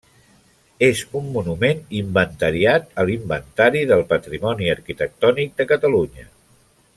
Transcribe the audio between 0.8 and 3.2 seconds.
És un monument inventariat a